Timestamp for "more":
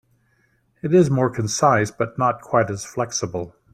1.11-1.29